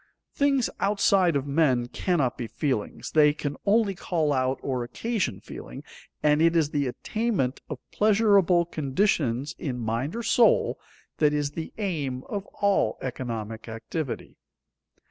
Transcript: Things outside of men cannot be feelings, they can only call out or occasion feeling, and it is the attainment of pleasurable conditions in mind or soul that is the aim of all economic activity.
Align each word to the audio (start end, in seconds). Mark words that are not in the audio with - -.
Things 0.33 0.67
outside 0.79 1.35
of 1.35 1.45
men 1.45 1.85
cannot 1.87 2.35
be 2.35 2.47
feelings, 2.47 3.11
they 3.11 3.35
can 3.35 3.55
only 3.67 3.93
call 3.93 4.33
out 4.33 4.57
or 4.63 4.83
occasion 4.83 5.39
feeling, 5.41 5.83
and 6.23 6.41
it 6.41 6.55
is 6.55 6.71
the 6.71 6.87
attainment 6.87 7.61
of 7.69 7.77
pleasurable 7.91 8.65
conditions 8.65 9.53
in 9.59 9.77
mind 9.77 10.15
or 10.15 10.23
soul 10.23 10.79
that 11.19 11.33
is 11.33 11.51
the 11.51 11.71
aim 11.77 12.23
of 12.29 12.47
all 12.63 12.97
economic 13.03 13.69
activity. 13.69 14.37